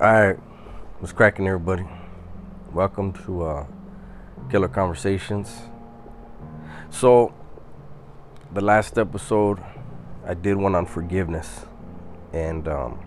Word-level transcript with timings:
All 0.00 0.12
right, 0.12 0.36
what's 0.98 1.12
cracking, 1.12 1.46
everybody? 1.46 1.86
Welcome 2.72 3.12
to 3.26 3.42
uh, 3.44 3.66
Killer 4.50 4.66
Conversations. 4.66 5.56
So, 6.90 7.32
the 8.52 8.60
last 8.60 8.98
episode, 8.98 9.62
I 10.26 10.34
did 10.34 10.56
one 10.56 10.74
on 10.74 10.86
forgiveness, 10.86 11.66
and 12.32 12.66
um, 12.66 12.98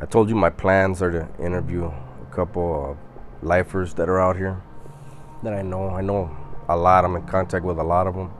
I 0.00 0.06
told 0.06 0.28
you 0.28 0.34
my 0.34 0.50
plans 0.50 1.00
are 1.00 1.12
to 1.12 1.28
interview 1.40 1.84
a 1.84 2.34
couple 2.34 2.90
of 2.90 2.96
lifers 3.40 3.94
that 3.94 4.08
are 4.08 4.20
out 4.20 4.36
here 4.36 4.60
that 5.44 5.54
I 5.54 5.62
know. 5.62 5.90
I 5.90 6.00
know 6.00 6.36
a 6.68 6.76
lot. 6.76 7.04
I'm 7.04 7.14
in 7.14 7.24
contact 7.28 7.64
with 7.64 7.78
a 7.78 7.84
lot 7.84 8.08
of 8.08 8.16
them, 8.16 8.32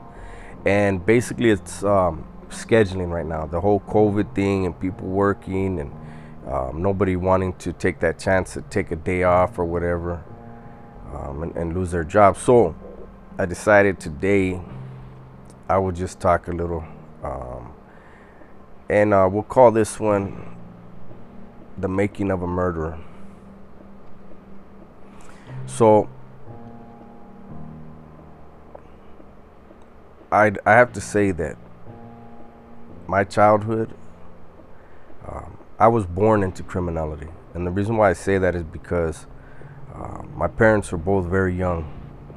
and 0.65 1.05
basically, 1.05 1.51
it's 1.51 1.85
um, 1.85 2.27
scheduling 2.49 3.09
right 3.09 3.25
now. 3.25 3.45
The 3.45 3.61
whole 3.61 3.79
COVID 3.79 4.35
thing 4.35 4.65
and 4.65 4.77
people 4.77 5.07
working 5.07 5.79
and 5.79 5.93
um, 6.49 6.81
nobody 6.81 7.15
wanting 7.15 7.53
to 7.53 7.73
take 7.73 7.99
that 7.99 8.17
chance 8.17 8.53
to 8.53 8.61
take 8.61 8.91
a 8.91 8.95
day 8.95 9.23
off 9.23 9.59
or 9.59 9.65
whatever 9.65 10.23
um, 11.13 11.43
and, 11.43 11.55
and, 11.57 11.75
lose 11.75 11.91
their 11.91 12.03
job. 12.03 12.37
So 12.37 12.75
I 13.37 13.45
decided 13.45 13.99
today 13.99 14.61
I 15.67 15.77
would 15.77 15.95
just 15.95 16.19
talk 16.19 16.47
a 16.47 16.51
little. 16.51 16.85
Um, 17.23 17.73
and 18.89 19.13
uh, 19.13 19.27
we'll 19.29 19.43
call 19.43 19.71
this 19.71 19.99
one 19.99 20.55
The 21.77 21.89
Making 21.89 22.31
of 22.31 22.41
a 22.41 22.47
Murderer. 22.47 22.97
So 25.65 26.09
i 30.31 30.51
I 30.65 30.71
have 30.71 30.93
to 30.93 31.01
say 31.01 31.31
that 31.31 31.57
my 33.07 33.23
childhood 33.23 33.93
um, 35.27 35.56
I 35.79 35.87
was 35.87 36.05
born 36.05 36.43
into 36.43 36.63
criminality. 36.63 37.27
And 37.53 37.65
the 37.65 37.71
reason 37.71 37.97
why 37.97 38.09
I 38.09 38.13
say 38.13 38.37
that 38.37 38.55
is 38.55 38.63
because 38.63 39.27
uh, 39.93 40.23
my 40.35 40.47
parents 40.47 40.91
were 40.91 40.97
both 40.97 41.25
very 41.25 41.55
young 41.55 41.83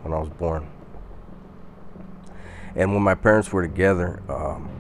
when 0.03 0.13
I 0.13 0.19
was 0.19 0.29
born. 0.29 0.69
And 2.75 2.93
when 2.93 3.03
my 3.03 3.15
parents 3.15 3.53
were 3.53 3.63
together, 3.63 4.23
um, 4.29 4.71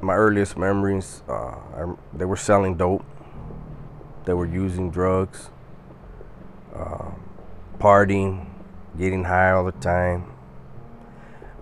my 0.00 0.14
earliest 0.14 0.56
memories, 0.56 1.22
uh, 1.28 1.32
I, 1.32 1.94
they 2.12 2.24
were 2.24 2.36
selling 2.36 2.76
dope, 2.76 3.04
they 4.24 4.34
were 4.34 4.46
using 4.46 4.90
drugs, 4.90 5.50
uh, 6.74 7.10
partying, 7.78 8.46
getting 8.98 9.24
high 9.24 9.52
all 9.52 9.64
the 9.64 9.72
time. 9.72 10.32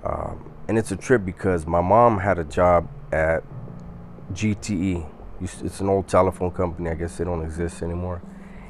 Um, 0.05 0.53
and 0.69 0.78
it's 0.78 0.91
a 0.91 0.97
trip 0.97 1.25
because 1.25 1.67
my 1.67 1.81
mom 1.81 2.19
had 2.19 2.39
a 2.39 2.45
job 2.45 2.89
at 3.12 3.43
GTE, 4.33 5.09
it's 5.41 5.81
an 5.81 5.89
old 5.89 6.08
telephone 6.08 6.50
company. 6.50 6.91
I 6.91 6.94
guess 6.94 7.17
they 7.19 7.25
don't 7.25 7.42
exist 7.42 7.83
anymore. 7.83 8.20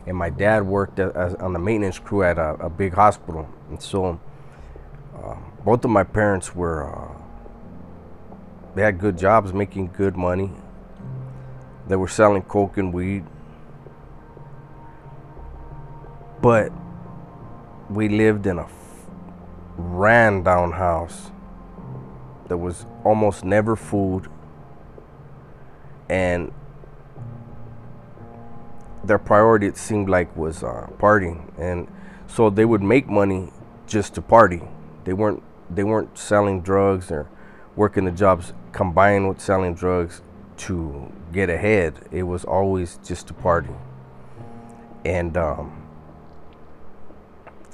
And 0.07 0.17
my 0.17 0.31
dad 0.31 0.67
worked 0.67 0.99
as, 0.99 1.35
on 1.37 1.53
the 1.53 1.59
maintenance 1.59 1.99
crew 1.99 2.23
at 2.23 2.39
a, 2.39 2.55
a 2.55 2.71
big 2.71 2.95
hospital. 2.95 3.49
And 3.69 3.83
so 3.83 4.21
uh, 5.17 5.37
both 5.65 5.85
of 5.85 5.91
my 5.91 6.05
parents 6.05 6.55
were, 6.55 6.95
uh, 6.95 7.15
they 8.75 8.83
had 8.83 8.99
good 8.99 9.19
jobs, 9.19 9.53
making 9.53 9.93
good 9.97 10.17
money. 10.17 10.51
They 11.89 11.97
were 11.97 12.09
selling 12.09 12.43
coke 12.43 12.77
and 12.77 12.93
weed. 12.93 13.25
But 16.41 16.71
we 17.91 18.09
lived 18.09 18.47
in 18.47 18.59
a 18.59 18.67
ran 19.77 20.43
down 20.43 20.73
house. 20.73 21.31
There 22.47 22.57
was 22.57 22.87
almost 23.05 23.45
never 23.45 23.77
food 23.77 24.29
and 26.09 26.53
their 29.09 29.19
priority 29.19 29.67
it 29.67 29.77
seemed 29.77 30.09
like 30.09 30.35
was 30.37 30.63
uh, 30.63 30.87
partying. 30.99 31.51
And 31.59 31.89
so 32.27 32.51
they 32.51 32.65
would 32.65 32.83
make 32.83 33.09
money 33.09 33.53
just 33.87 34.15
to 34.15 34.23
party. 34.23 34.63
They 35.05 35.13
weren't 35.13 35.43
they 35.71 35.85
weren't 35.85 36.17
selling 36.17 36.63
drugs 36.63 37.11
or 37.11 37.29
working 37.77 38.05
the 38.05 38.11
jobs 38.11 38.53
combined 38.73 39.29
with 39.29 39.41
selling 39.41 39.75
drugs 39.75 40.23
to 40.59 41.13
get 41.33 41.51
ahead. 41.51 42.07
It 42.11 42.23
was 42.23 42.45
always 42.45 42.99
just 43.05 43.27
to 43.29 43.35
party. 43.35 43.75
And 45.05 45.37
um, 45.37 45.87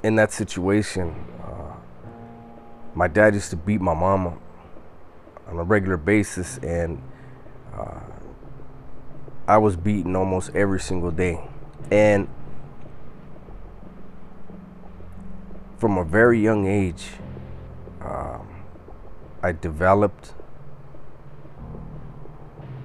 in 0.03 0.15
that 0.15 0.31
situation 0.31 1.15
uh, 1.43 1.73
my 2.93 3.07
dad 3.07 3.33
used 3.33 3.49
to 3.49 3.55
beat 3.57 3.81
my 3.81 3.93
mama 3.93 4.37
on 5.47 5.57
a 5.57 5.63
regular 5.63 5.97
basis 5.97 6.57
and 6.59 7.01
uh, 7.77 7.99
I 9.47 9.57
was 9.57 9.75
beaten 9.75 10.15
almost 10.15 10.55
every 10.55 10.79
single 10.79 11.11
day. 11.11 11.39
And 11.91 12.27
from 15.77 15.97
a 15.97 16.03
very 16.03 16.39
young 16.39 16.65
age, 16.65 17.11
um, 18.01 18.63
I 19.43 19.51
developed 19.51 20.33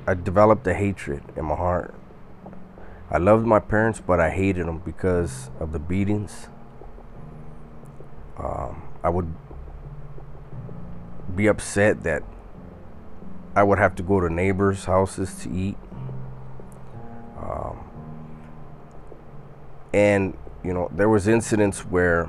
I 0.07 0.15
developed 0.15 0.67
a 0.67 0.75
hatred 0.75 1.23
in 1.37 1.45
my 1.45 1.55
heart. 1.55 1.95
I 3.11 3.19
loved 3.19 3.47
my 3.47 3.61
parents, 3.61 4.01
but 4.01 4.19
I 4.19 4.31
hated 4.31 4.67
them 4.67 4.79
because 4.79 5.51
of 5.61 5.73
the 5.73 5.79
beatings. 5.79 6.49
Um, 8.37 8.83
I 9.03 9.09
would 9.09 9.33
be 11.35 11.47
upset 11.47 12.03
that 12.03 12.23
I 13.55 13.63
would 13.63 13.79
have 13.79 13.95
to 13.97 14.03
go 14.03 14.21
to 14.21 14.29
neighbors' 14.29 14.87
houses 14.87 15.35
to 15.43 15.51
eat. 15.51 15.77
And 19.93 20.37
you 20.63 20.75
know, 20.75 20.91
there 20.95 21.09
was 21.09 21.27
incidents 21.27 21.81
where 21.81 22.29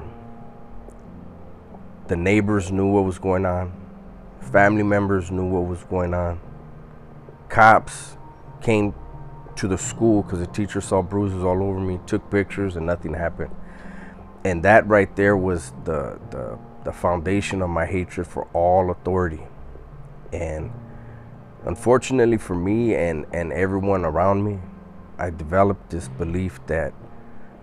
the 2.08 2.16
neighbors 2.16 2.72
knew 2.72 2.88
what 2.88 3.04
was 3.04 3.20
going 3.20 3.46
on, 3.46 3.74
family 4.40 4.84
members 4.84 5.32
knew 5.32 5.46
what 5.46 5.68
was 5.68 5.84
going 5.84 6.14
on. 6.14 6.40
Cops 7.50 8.18
came 8.62 8.94
to 9.56 9.68
the 9.68 9.78
school 9.78 10.24
because 10.24 10.40
the 10.40 10.48
teacher 10.48 10.82
saw 10.82 11.02
bruises 11.02 11.44
all 11.44 11.62
over 11.62 11.80
me, 11.80 12.00
took 12.06 12.30
pictures, 12.32 12.76
and 12.76 12.86
nothing 12.86 13.14
happened. 13.14 13.54
And 14.44 14.64
that 14.64 14.88
right 14.88 15.14
there 15.16 15.38
was 15.38 15.74
the 15.84 16.20
the, 16.32 16.58
the 16.84 16.92
foundation 16.92 17.62
of 17.62 17.70
my 17.70 17.86
hatred 17.86 18.28
for 18.28 18.46
all 18.54 18.90
authority. 18.90 19.42
And 20.34 20.72
unfortunately 21.66 22.38
for 22.38 22.56
me 22.56 22.96
and, 22.96 23.26
and 23.34 23.52
everyone 23.52 24.06
around 24.06 24.44
me, 24.44 24.60
I 25.18 25.30
developed 25.30 25.92
this 25.92 26.08
belief 26.08 26.60
that 26.68 26.94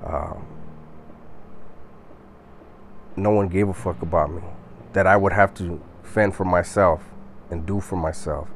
um, 0.05 0.47
no 3.17 3.31
one 3.31 3.49
gave 3.49 3.69
a 3.69 3.75
fuck 3.75 4.01
about 4.03 4.31
me, 4.31 4.43
that 4.93 5.07
I 5.07 5.17
would 5.17 5.33
have 5.33 5.55
to 5.55 5.81
fend 6.03 6.35
for 6.35 6.45
myself 6.45 7.03
and 7.51 7.67
do 7.67 7.81
for 7.81 7.97
myself. 7.97 8.49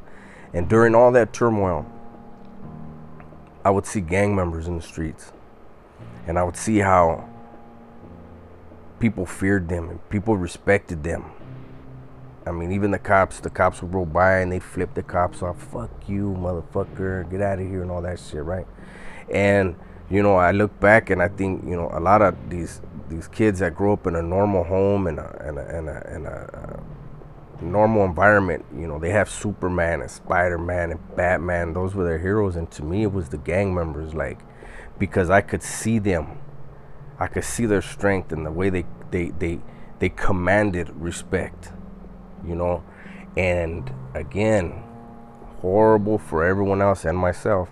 And 0.55 0.69
during 0.69 0.95
all 0.95 1.11
that 1.13 1.33
turmoil, 1.33 1.87
I 3.65 3.71
would 3.71 3.87
see 3.87 4.01
gang 4.01 4.35
members 4.35 4.67
in 4.67 4.77
the 4.77 4.83
streets, 4.83 5.33
and 6.27 6.39
I 6.39 6.43
would 6.43 6.57
see 6.57 6.79
how 6.79 7.29
people 8.99 9.27
feared 9.27 9.69
them 9.69 9.89
and 9.89 10.09
people 10.11 10.37
respected 10.37 11.03
them. 11.03 11.25
I 12.47 12.51
mean, 12.51 12.73
even 12.73 12.91
the 12.91 12.99
cops, 12.99 13.41
the 13.41 13.51
cops 13.51 13.83
would 13.83 13.95
roll 13.95 14.07
by 14.07 14.39
and 14.39 14.51
they'd 14.51 14.63
flip 14.63 14.95
the 14.95 15.03
cops 15.03 15.43
off. 15.43 15.63
Fuck 15.63 15.91
you, 16.09 16.37
motherfucker. 16.39 17.29
Get 17.31 17.41
out 17.41 17.61
of 17.61 17.67
here 17.67 17.83
and 17.83 17.91
all 17.91 18.03
that 18.03 18.19
shit, 18.19 18.43
right? 18.43 18.67
And 19.31 19.77
you 20.13 20.23
know, 20.23 20.37
I 20.37 20.51
look 20.51 20.79
back 20.79 21.09
and 21.09 21.23
I 21.23 21.29
think 21.29 21.65
you 21.65 21.75
know 21.75 21.91
a 21.91 21.99
lot 21.99 22.21
of 22.21 22.37
these 22.51 22.83
these 23.09 23.27
kids 23.29 23.61
that 23.61 23.75
grow 23.75 23.95
up 23.95 24.07
in 24.07 24.15
a 24.15 24.23
normal 24.23 24.63
home 24.63 25.07
and 25.07 25.19
a 25.19 25.43
and 25.43 25.59
a, 25.59 25.79
and 25.79 25.89
a, 25.89 26.07
and 26.07 26.27
a 26.27 26.77
uh, 26.79 27.63
normal 27.63 28.05
environment, 28.05 28.65
you 28.77 28.87
know, 28.87 28.99
they 28.99 29.11
have 29.11 29.31
Superman 29.31 30.03
and 30.03 30.11
Spider 30.11 30.59
Man 30.59 30.91
and 30.91 31.17
Batman. 31.17 31.73
Those 31.73 31.95
were 31.95 32.05
their 32.05 32.19
heroes, 32.19 32.57
and 32.57 32.71
to 32.73 32.85
me, 32.85 33.05
it 33.05 33.13
was 33.13 33.31
the 33.31 33.39
gang 33.39 33.75
members, 33.75 34.13
like 34.15 34.41
because 34.99 35.31
I 35.31 35.41
could 35.41 35.63
see 35.63 35.99
them, 35.99 36.39
I 37.19 37.27
could 37.27 37.45
see 37.45 37.65
their 37.65 37.83
strength 37.83 38.33
and 38.33 38.45
the 38.45 38.53
way 38.53 38.69
they 38.69 38.85
they 39.11 39.31
they 39.31 39.61
they 39.99 40.11
commanded 40.11 40.91
respect, 40.91 41.73
you 42.47 42.55
know, 42.55 42.85
and 43.35 43.91
again, 44.13 44.83
horrible 45.63 46.19
for 46.19 46.45
everyone 46.45 46.83
else 46.83 47.07
and 47.07 47.17
myself 47.17 47.71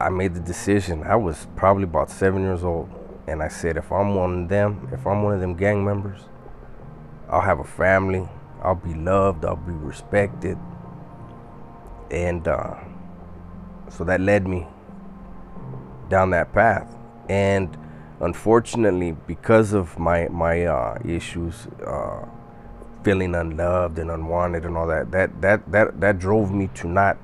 I 0.00 0.10
made 0.10 0.34
the 0.34 0.40
decision. 0.40 1.02
I 1.02 1.16
was 1.16 1.46
probably 1.56 1.84
about 1.84 2.10
seven 2.10 2.42
years 2.42 2.62
old, 2.62 2.88
and 3.26 3.42
I 3.42 3.48
said, 3.48 3.76
if 3.76 3.90
I'm 3.90 4.14
one 4.14 4.44
of 4.44 4.48
them, 4.48 4.88
if 4.92 5.06
I'm 5.06 5.22
one 5.22 5.34
of 5.34 5.40
them 5.40 5.54
gang 5.54 5.84
members, 5.84 6.20
I'll 7.28 7.40
have 7.40 7.58
a 7.58 7.64
family. 7.64 8.28
I'll 8.62 8.74
be 8.74 8.94
loved. 8.94 9.44
I'll 9.44 9.56
be 9.56 9.72
respected. 9.72 10.58
And 12.10 12.46
uh, 12.46 12.76
so 13.90 14.04
that 14.04 14.20
led 14.20 14.46
me 14.46 14.66
down 16.08 16.30
that 16.30 16.52
path. 16.52 16.96
And 17.28 17.76
unfortunately, 18.20 19.12
because 19.26 19.72
of 19.72 19.98
my 19.98 20.28
my 20.28 20.64
uh, 20.64 20.98
issues, 21.04 21.66
uh, 21.86 22.24
feeling 23.02 23.34
unloved 23.34 23.98
and 23.98 24.10
unwanted 24.10 24.64
and 24.64 24.76
all 24.76 24.86
that, 24.86 25.10
that 25.10 25.40
that 25.42 25.70
that 25.70 26.00
that 26.00 26.18
drove 26.18 26.52
me 26.52 26.68
to 26.74 26.88
not 26.88 27.18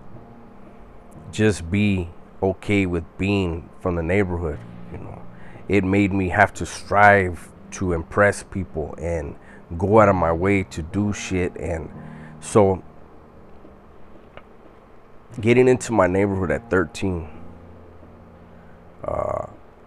just 1.33 1.71
be 1.71 2.11
okay 2.51 2.87
with 2.87 3.05
being 3.19 3.69
from 3.81 3.97
the 3.97 4.03
neighborhood. 4.03 4.59
You 4.93 4.99
know, 4.99 5.23
it 5.69 5.85
made 5.85 6.13
me 6.13 6.29
have 6.31 6.53
to 6.55 6.67
strive 6.67 7.49
to 7.73 7.93
impress 7.93 8.43
people 8.43 8.95
and 8.99 9.37
go 9.77 10.01
out 10.01 10.09
of 10.09 10.17
my 10.17 10.33
way 10.33 10.63
to 10.65 10.83
do 10.83 11.13
shit. 11.13 11.57
And 11.57 11.91
so, 12.41 12.83
getting 15.41 15.69
into 15.69 15.93
my 15.93 16.07
neighborhood 16.07 16.51
at 16.51 16.71
13, 16.71 17.29
uh, 19.03 19.47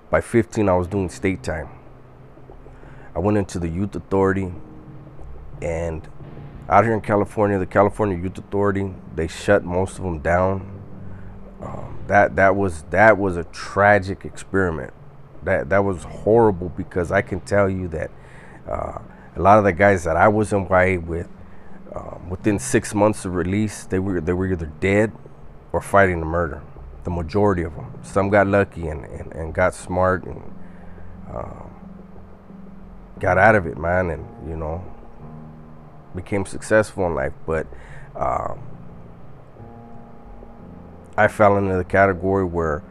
by 0.09 0.21
15, 0.21 0.69
I 0.69 0.75
was 0.75 0.87
doing 0.87 1.09
state 1.09 1.43
time. 1.43 1.69
I 3.15 3.19
went 3.19 3.37
into 3.37 3.59
the 3.59 3.67
youth 3.67 3.95
authority, 3.95 4.53
and 5.61 6.07
out 6.69 6.83
here 6.83 6.93
in 6.93 7.01
California, 7.01 7.57
the 7.57 7.65
California 7.65 8.17
Youth 8.17 8.37
Authority, 8.37 8.93
they 9.15 9.27
shut 9.27 9.63
most 9.63 9.97
of 9.97 10.03
them 10.03 10.19
down. 10.19 10.76
Um, 11.61 12.03
that 12.07 12.35
that 12.35 12.55
was 12.55 12.83
that 12.91 13.17
was 13.17 13.37
a 13.37 13.43
tragic 13.45 14.25
experiment. 14.25 14.93
That 15.43 15.69
that 15.69 15.83
was 15.83 16.03
horrible 16.03 16.69
because 16.69 17.11
I 17.11 17.21
can 17.21 17.39
tell 17.41 17.69
you 17.69 17.87
that 17.89 18.11
uh, 18.67 18.99
a 19.35 19.41
lot 19.41 19.57
of 19.57 19.63
the 19.63 19.73
guys 19.73 20.03
that 20.03 20.17
I 20.17 20.27
was 20.27 20.53
in 20.53 20.67
YA 20.69 20.99
with, 20.99 21.27
um, 21.95 22.29
within 22.29 22.59
six 22.59 22.93
months 22.93 23.25
of 23.25 23.33
release, 23.35 23.85
they 23.85 23.99
were 23.99 24.21
they 24.21 24.33
were 24.33 24.47
either 24.47 24.71
dead 24.79 25.11
or 25.71 25.81
fighting 25.81 26.19
the 26.19 26.25
murder. 26.25 26.61
The 27.03 27.11
majority 27.11 27.63
of 27.63 27.73
them. 27.75 27.93
Some 28.03 28.29
got 28.29 28.47
lucky 28.47 28.89
and, 28.89 29.05
and, 29.05 29.31
and 29.31 29.53
got 29.53 29.73
smart 29.73 30.25
and 30.25 30.41
um, 31.33 31.71
got 33.17 33.37
out 33.37 33.55
of 33.55 33.65
it, 33.65 33.77
man, 33.77 34.09
and 34.09 34.49
you 34.49 34.57
know 34.57 34.83
became 36.15 36.45
successful 36.45 37.05
in 37.07 37.15
life. 37.15 37.33
But 37.45 37.67
um, 38.15 38.59
I 41.17 41.27
fell 41.27 41.57
into 41.57 41.75
the 41.75 41.83
category 41.83 42.45
where 42.45 42.83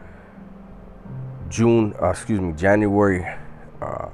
June, 1.49 1.95
uh, 2.03 2.11
excuse 2.11 2.41
me, 2.41 2.53
January 2.53 3.25
uh, 3.81 4.09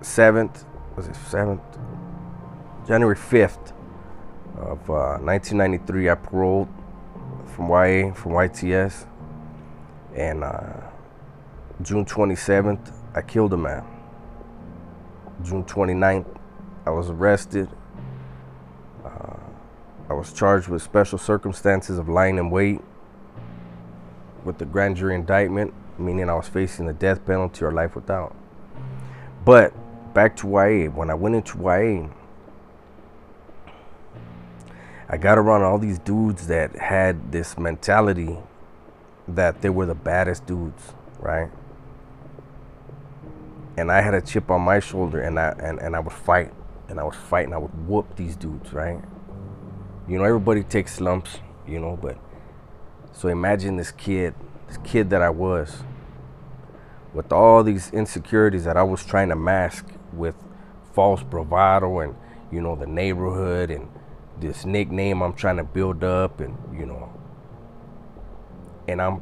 seventh 0.00 0.64
was 0.94 1.08
it 1.08 1.16
seventh? 1.28 1.60
January 2.86 3.16
fifth 3.16 3.72
of 4.56 4.88
uh, 4.88 5.18
1993, 5.18 6.08
I 6.10 6.14
paroled 6.14 6.68
from 7.46 7.68
YA 7.68 8.12
from 8.14 8.32
YTS, 8.32 9.06
and 10.16 10.42
uh, 10.42 10.80
June 11.82 12.04
27th, 12.04 12.92
I 13.14 13.22
killed 13.22 13.52
a 13.52 13.56
man. 13.56 13.84
June 15.44 15.64
29th, 15.64 16.36
I 16.86 16.90
was 16.90 17.10
arrested 17.10 17.68
I 20.10 20.14
was 20.14 20.32
charged 20.32 20.68
with 20.68 20.82
special 20.82 21.18
circumstances 21.18 21.98
of 21.98 22.08
lying 22.08 22.38
in 22.38 22.48
wait 22.48 22.80
with 24.48 24.58
the 24.58 24.64
grand 24.64 24.96
jury 24.96 25.14
indictment, 25.14 25.72
meaning 25.96 26.28
I 26.28 26.34
was 26.34 26.48
facing 26.48 26.86
the 26.86 26.92
death 26.92 27.24
penalty 27.24 27.64
or 27.64 27.70
life 27.70 27.94
without. 27.94 28.34
But 29.44 29.72
back 30.12 30.36
to 30.38 30.48
YA, 30.48 30.90
when 30.90 31.10
I 31.10 31.14
went 31.14 31.36
into 31.36 31.58
YA, 31.58 32.08
I 35.08 35.16
got 35.16 35.38
around 35.38 35.62
all 35.62 35.78
these 35.78 36.00
dudes 36.00 36.48
that 36.48 36.74
had 36.74 37.30
this 37.30 37.56
mentality 37.56 38.38
that 39.28 39.62
they 39.62 39.70
were 39.70 39.86
the 39.86 39.94
baddest 39.94 40.46
dudes, 40.46 40.94
right? 41.20 41.50
And 43.76 43.92
I 43.92 44.00
had 44.00 44.14
a 44.14 44.20
chip 44.20 44.50
on 44.50 44.62
my 44.62 44.80
shoulder 44.80 45.20
and 45.20 45.38
I 45.38 45.50
and, 45.60 45.78
and 45.78 45.94
I 45.94 46.00
would 46.00 46.12
fight 46.12 46.52
and 46.88 46.98
I 46.98 47.04
would 47.04 47.14
fight 47.14 47.44
and 47.44 47.54
I 47.54 47.58
would 47.58 47.86
whoop 47.86 48.16
these 48.16 48.34
dudes, 48.34 48.72
right? 48.72 49.00
you 50.08 50.18
know, 50.18 50.24
everybody 50.24 50.62
takes 50.62 50.94
slumps, 50.94 51.38
you 51.66 51.78
know, 51.78 51.98
but 52.00 52.16
so 53.18 53.26
imagine 53.26 53.76
this 53.76 53.90
kid, 53.90 54.32
this 54.68 54.78
kid 54.84 55.10
that 55.10 55.22
I 55.22 55.30
was, 55.30 55.82
with 57.12 57.32
all 57.32 57.64
these 57.64 57.90
insecurities 57.90 58.62
that 58.62 58.76
I 58.76 58.84
was 58.84 59.04
trying 59.04 59.30
to 59.30 59.34
mask 59.34 59.84
with 60.12 60.36
false 60.94 61.24
bravado 61.24 61.98
and, 61.98 62.14
you 62.52 62.60
know, 62.60 62.76
the 62.76 62.86
neighborhood 62.86 63.72
and 63.72 63.88
this 64.38 64.64
nickname 64.64 65.20
I'm 65.20 65.32
trying 65.32 65.56
to 65.56 65.64
build 65.64 66.04
up 66.04 66.38
and, 66.38 66.56
you 66.72 66.86
know, 66.86 67.12
and 68.86 69.02
I'm 69.02 69.20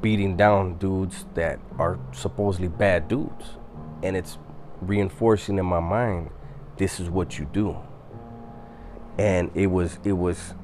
beating 0.00 0.36
down 0.36 0.78
dudes 0.78 1.26
that 1.34 1.58
are 1.80 1.98
supposedly 2.12 2.68
bad 2.68 3.08
dudes. 3.08 3.56
And 4.04 4.16
it's 4.16 4.38
reinforcing 4.80 5.58
in 5.58 5.66
my 5.66 5.80
mind 5.80 6.30
this 6.76 7.00
is 7.00 7.10
what 7.10 7.36
you 7.36 7.48
do 7.52 7.76
and 9.18 9.50
it 9.54 9.66
was 9.66 9.98
it 10.04 10.12
was 10.12 10.54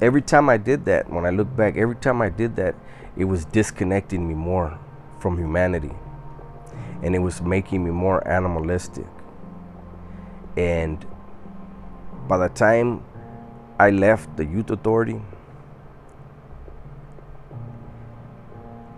every 0.00 0.22
time 0.22 0.48
I 0.48 0.56
did 0.56 0.84
that 0.84 1.10
when 1.10 1.24
I 1.24 1.30
look 1.30 1.54
back 1.56 1.76
every 1.76 1.96
time 1.96 2.20
I 2.20 2.28
did 2.28 2.56
that 2.56 2.74
it 3.16 3.24
was 3.24 3.44
disconnecting 3.46 4.26
me 4.26 4.34
more 4.34 4.78
from 5.20 5.38
humanity. 5.38 5.92
And 7.02 7.14
it 7.14 7.18
was 7.18 7.42
making 7.42 7.84
me 7.84 7.90
more 7.90 8.26
animalistic. 8.26 9.06
And 10.56 11.04
by 12.28 12.38
the 12.38 12.48
time 12.48 13.04
I 13.78 13.90
left 13.90 14.36
the 14.36 14.44
youth 14.44 14.70
authority 14.70 15.20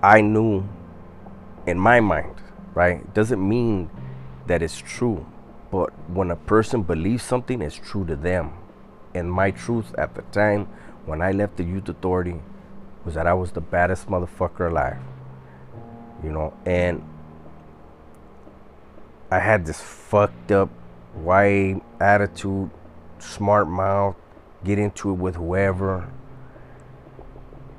I 0.03 0.21
knew 0.21 0.69
in 1.67 1.79
my 1.79 2.01
mind 2.01 2.35
right? 2.75 3.01
It 3.01 3.15
doesn't 3.15 3.47
mean 3.47 3.91
that 4.47 4.63
it's 4.63 4.79
true 4.79 5.27
but 5.71 5.91
when 6.09 6.31
a 6.31 6.37
person 6.37 6.83
believes 6.83 7.23
something 7.23 7.61
it's 7.61 7.77
true 7.77 8.05
to 8.07 8.17
them. 8.17 8.53
And 9.15 9.33
my 9.33 9.51
truth 9.51 9.95
at 9.99 10.15
the 10.15 10.23
time 10.23 10.69
when 11.09 11.23
I 11.23 11.33
left 11.33 11.57
the 11.57 11.65
youth 11.65 11.89
authority 11.89 12.41
was 13.05 13.15
that 13.15 13.27
I 13.27 13.35
was 13.35 13.53
the 13.53 13.61
baddest 13.61 14.09
motherfucker 14.09 14.71
alive. 14.71 14.99
You 16.23 16.33
know, 16.33 16.55
and 16.67 17.03
I 19.31 19.39
had 19.39 19.67
this 19.67 19.81
fucked 19.81 20.53
up 20.53 20.69
white 21.15 21.81
attitude, 22.01 22.71
smart 23.19 23.69
mouth, 23.69 24.17
get 24.65 24.79
into 24.79 25.11
it 25.11 25.15
with 25.15 25.37
whoever. 25.37 26.11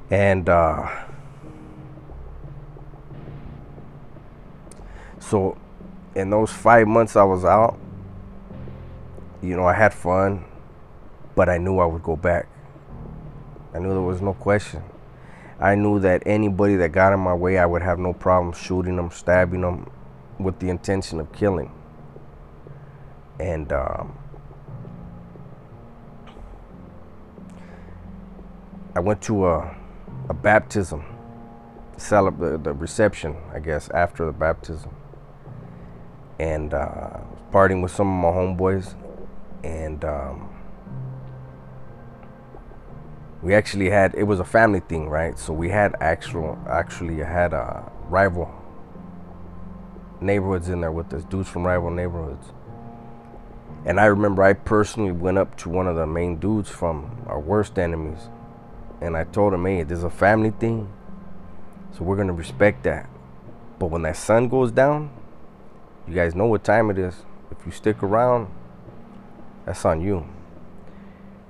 And 0.09 0.49
uh, 0.49 0.89
so 5.19 5.57
in 6.15 6.29
those 6.29 6.51
five 6.51 6.87
months 6.87 7.15
I 7.15 7.23
was 7.23 7.45
out, 7.45 7.77
you 9.41 9.55
know, 9.55 9.65
I 9.65 9.73
had 9.73 9.93
fun 9.93 10.45
but 11.39 11.47
I 11.47 11.57
knew 11.57 11.79
I 11.79 11.85
would 11.85 12.03
go 12.03 12.17
back. 12.17 12.49
I 13.73 13.79
knew 13.79 13.89
there 13.89 14.01
was 14.01 14.21
no 14.21 14.33
question. 14.33 14.83
I 15.59 15.75
knew 15.75 15.99
that 15.99 16.23
anybody 16.25 16.75
that 16.77 16.91
got 16.91 17.13
in 17.13 17.19
my 17.19 17.33
way, 17.33 17.57
I 17.57 17.65
would 17.65 17.81
have 17.81 17.99
no 17.99 18.13
problem 18.13 18.53
shooting 18.53 18.95
them, 18.95 19.11
stabbing 19.11 19.61
them 19.61 19.91
with 20.39 20.59
the 20.59 20.69
intention 20.69 21.19
of 21.19 21.31
killing. 21.33 21.71
And 23.39 23.71
um, 23.71 24.17
I 28.95 29.01
went 29.01 29.21
to 29.23 29.47
a, 29.47 29.75
a 30.29 30.33
baptism, 30.33 31.03
celeb- 31.97 32.63
the 32.63 32.73
reception, 32.73 33.35
I 33.53 33.59
guess, 33.59 33.89
after 33.89 34.25
the 34.25 34.31
baptism. 34.31 34.95
And 36.39 36.73
uh, 36.73 37.19
partying 37.51 37.81
with 37.81 37.91
some 37.91 38.07
of 38.07 38.33
my 38.33 38.39
homeboys. 38.39 38.95
And 39.63 40.03
um, 40.05 40.48
we 43.41 43.53
actually 43.55 43.89
had 43.89 44.13
it 44.15 44.23
was 44.23 44.39
a 44.39 44.45
family 44.45 44.81
thing, 44.81 45.09
right? 45.09 45.37
So 45.39 45.53
we 45.53 45.69
had 45.69 45.95
actual 46.01 46.57
actually 46.69 47.17
had 47.17 47.53
a 47.53 47.91
rival 48.09 48.53
neighborhoods 50.21 50.67
in 50.67 50.81
there 50.81 50.91
with 50.91 51.13
us, 51.13 51.23
dudes 51.23 51.47
from 51.47 51.65
rival 51.65 51.89
neighborhoods. 51.89 52.51
And 53.85 53.99
I 53.99 54.05
remember 54.05 54.43
I 54.43 54.53
personally 54.53 55.13
went 55.13 55.37
up 55.37 55.55
to 55.57 55.69
one 55.69 55.87
of 55.87 55.95
the 55.95 56.05
main 56.05 56.35
dudes 56.35 56.69
from 56.69 57.23
our 57.27 57.39
worst 57.39 57.79
enemies, 57.79 58.27
and 58.99 59.15
I 59.15 59.23
told 59.23 59.53
him, 59.53 59.65
"Hey, 59.65 59.83
this 59.83 59.99
is 59.99 60.03
a 60.03 60.09
family 60.09 60.51
thing, 60.51 60.89
so 61.91 62.03
we're 62.03 62.17
gonna 62.17 62.33
respect 62.33 62.83
that. 62.83 63.07
But 63.79 63.87
when 63.87 64.01
that 64.01 64.17
sun 64.17 64.49
goes 64.49 64.73
down, 64.73 65.11
you 66.05 66.13
guys 66.13 66.35
know 66.35 66.47
what 66.47 66.65
time 66.65 66.89
it 66.89 66.97
is. 66.97 67.23
If 67.51 67.65
you 67.65 67.71
stick 67.71 68.03
around, 68.03 68.47
that's 69.63 69.85
on 69.85 70.01
you." 70.01 70.25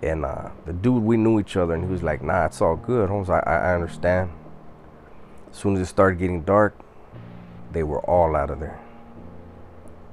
And 0.01 0.24
uh, 0.24 0.50
the 0.65 0.74
dude, 0.74 1.03
we 1.03 1.18
knew 1.18 1.39
each 1.39 1.58
other, 1.58 1.74
and 1.74 1.84
he 1.84 1.89
was 1.89 2.03
like, 2.03 2.22
"Nah, 2.22 2.46
it's 2.46 2.62
all 2.62 2.77
good, 2.77 3.10
Holmes. 3.10 3.29
I, 3.29 3.39
I 3.39 3.74
understand." 3.74 4.32
As 5.51 5.58
soon 5.58 5.75
as 5.75 5.82
it 5.82 5.86
started 5.88 6.20
getting 6.20 6.44
dark, 6.44 6.77
they 7.72 7.84
were 7.84 8.00
all 8.01 8.36
out 8.36 8.50
of 8.50 8.60
there. 8.60 8.79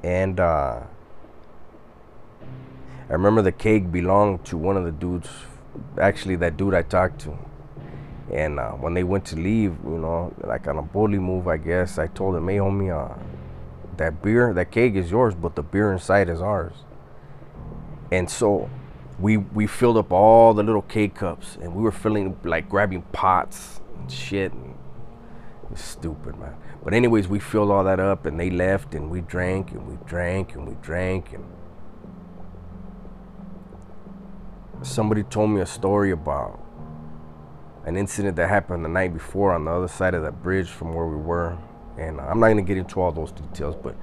And 0.03 0.41
uh, 0.41 0.81
I 3.09 3.13
remember 3.13 3.43
the 3.43 3.53
cake 3.53 3.93
belonged 3.93 4.45
to 4.47 4.57
one 4.57 4.77
of 4.77 4.85
the 4.85 4.93
dudes, 4.93 5.29
actually 6.01 6.37
that 6.37 6.57
dude 6.57 6.75
I 6.75 6.83
talked 6.83 7.21
to. 7.21 7.39
And 8.33 8.59
uh, 8.59 8.73
when 8.73 8.95
they 8.95 9.05
went 9.05 9.25
to 9.27 9.37
leave, 9.37 9.77
you 9.85 9.99
know, 9.99 10.35
like 10.43 10.67
on 10.67 10.79
a 10.79 10.83
bully 10.83 11.19
move, 11.19 11.47
I 11.47 11.59
guess, 11.59 11.99
I 11.99 12.09
told 12.09 12.35
him, 12.35 12.49
"Hey, 12.49 12.57
homie, 12.57 12.91
uh, 12.91 13.17
that 13.99 14.21
beer, 14.21 14.53
that 14.53 14.73
cake 14.73 14.95
is 14.95 15.13
yours, 15.13 15.35
but 15.37 15.55
the 15.55 15.63
beer 15.63 15.93
inside 15.93 16.29
is 16.29 16.43
ours." 16.43 16.75
And 18.11 18.29
so 18.29 18.69
we 19.19 19.39
we 19.39 19.67
filled 19.67 19.97
up 19.97 20.13
all 20.13 20.53
the 20.55 20.63
little 20.63 20.83
K 20.83 21.09
cups 21.09 21.57
and 21.61 21.75
we 21.75 21.83
were 21.83 21.93
filling 21.93 22.37
like 22.45 22.69
grabbing 22.69 23.03
pots 23.13 23.81
and 23.97 24.11
shit 24.11 24.53
and 24.53 24.75
It's 25.71 25.83
stupid, 25.85 26.39
man. 26.39 26.55
But 26.85 26.95
anyways, 26.95 27.27
we 27.27 27.39
filled 27.39 27.71
all 27.71 27.85
that 27.85 27.99
up 27.99 28.27
and 28.27 28.39
they 28.39 28.51
left 28.51 28.95
and 28.95 29.11
we 29.11 29.21
drank 29.21 29.73
and 29.73 29.87
we 29.89 29.97
drank 30.07 30.55
and 30.55 30.69
we 30.69 30.75
drank 30.83 31.33
and 31.33 31.45
somebody 34.83 35.23
told 35.23 35.51
me 35.51 35.61
a 35.61 35.67
story 35.67 36.11
about 36.11 36.63
an 37.87 37.97
incident 37.97 38.37
that 38.37 38.49
happened 38.49 38.85
the 38.85 38.89
night 38.89 39.13
before 39.13 39.53
on 39.53 39.65
the 39.65 39.71
other 39.71 39.89
side 39.89 40.13
of 40.15 40.23
that 40.23 40.43
bridge 40.43 40.69
from 40.69 40.93
where 40.93 41.07
we 41.07 41.17
were. 41.17 41.57
And 41.97 42.21
I'm 42.21 42.41
not 42.41 42.53
to 42.53 42.63
get 42.63 42.77
into 42.77 43.01
all 43.01 43.13
those 43.13 43.33
details, 43.33 43.75
but 43.77 43.97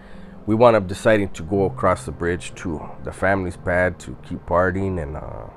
we 0.45 0.55
wound 0.55 0.75
up 0.75 0.87
deciding 0.87 1.29
to 1.29 1.43
go 1.43 1.65
across 1.65 2.05
the 2.05 2.11
bridge 2.11 2.53
to 2.55 2.89
the 3.03 3.13
family's 3.13 3.55
pad 3.55 3.97
to 3.99 4.17
keep 4.27 4.45
partying. 4.45 5.01
And 5.01 5.15
uh, 5.15 5.47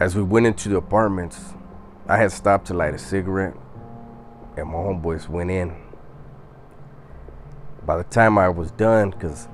as 0.00 0.16
we 0.16 0.22
went 0.22 0.46
into 0.46 0.70
the 0.70 0.76
apartments, 0.76 1.54
I 2.06 2.16
had 2.16 2.32
stopped 2.32 2.68
to 2.68 2.74
light 2.74 2.94
a 2.94 2.98
cigarette, 2.98 3.54
and 4.56 4.68
my 4.68 4.78
homeboys 4.78 5.28
went 5.28 5.50
in. 5.50 5.76
By 7.84 7.98
the 7.98 8.04
time 8.04 8.38
I 8.38 8.48
was 8.48 8.70
done, 8.70 9.10
because 9.10 9.48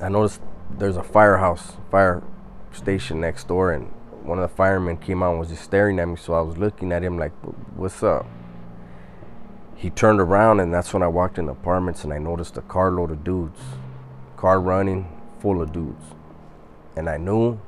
I 0.00 0.08
noticed 0.08 0.40
there's 0.70 0.96
a 0.96 1.02
firehouse, 1.02 1.76
fire 1.90 2.22
station 2.70 3.20
next 3.20 3.48
door, 3.48 3.72
and 3.72 3.92
one 4.22 4.38
of 4.38 4.48
the 4.48 4.56
firemen 4.56 4.96
came 4.96 5.24
out 5.24 5.32
and 5.32 5.40
was 5.40 5.48
just 5.48 5.64
staring 5.64 5.98
at 5.98 6.06
me. 6.06 6.16
So 6.16 6.34
I 6.34 6.40
was 6.40 6.56
looking 6.56 6.92
at 6.92 7.02
him 7.02 7.18
like, 7.18 7.32
"What's 7.76 8.02
up?" 8.02 8.26
He 9.76 9.90
turned 9.90 10.20
around, 10.20 10.60
and 10.60 10.72
that's 10.72 10.94
when 10.94 11.02
I 11.02 11.08
walked 11.08 11.38
in 11.38 11.46
the 11.46 11.52
apartments, 11.52 12.04
and 12.04 12.12
I 12.12 12.18
noticed 12.18 12.56
a 12.56 12.62
carload 12.62 13.10
of 13.10 13.22
dudes, 13.22 13.60
car 14.36 14.60
running, 14.60 15.06
full 15.40 15.60
of 15.60 15.72
dudes, 15.72 16.04
and 16.96 17.08
I 17.08 17.18
knew, 17.18 17.60